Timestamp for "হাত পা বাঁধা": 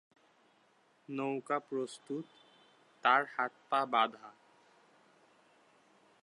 3.37-4.29